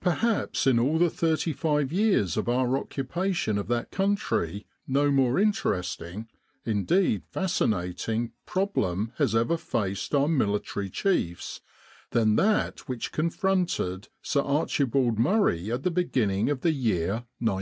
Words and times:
Perhaps 0.00 0.66
in 0.66 0.76
all 0.80 0.98
the 0.98 1.08
thirty 1.08 1.52
five 1.52 1.92
years 1.92 2.36
of 2.36 2.48
our 2.48 2.66
occupa 2.66 3.32
tion 3.32 3.56
of 3.56 3.68
that 3.68 3.92
country 3.92 4.66
no 4.88 5.08
more 5.12 5.38
interesting, 5.38 6.26
indeed 6.66 7.22
fascinating, 7.30 8.32
problem 8.44 9.12
has 9.18 9.36
ever 9.36 9.56
faced 9.56 10.16
our 10.16 10.26
military 10.26 10.90
chiefs 10.90 11.60
than 12.10 12.34
that 12.34 12.88
which 12.88 13.12
confronted 13.12 14.08
Sir 14.20 14.40
Archibald 14.40 15.16
Murray 15.16 15.70
at 15.70 15.84
the 15.84 15.92
beginning 15.92 16.50
of 16.50 16.62
the 16.62 16.72
year 16.72 17.12
1916. 17.38 17.56